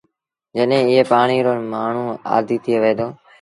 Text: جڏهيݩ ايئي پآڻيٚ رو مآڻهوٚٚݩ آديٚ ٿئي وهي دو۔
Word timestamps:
جڏهيݩ 0.55 0.87
ايئي 0.89 1.03
پآڻيٚ 1.11 1.45
رو 1.45 1.53
مآڻهوٚٚݩ 1.73 2.21
آديٚ 2.35 2.61
ٿئي 2.63 2.75
وهي 2.81 2.93
دو۔ 2.99 3.07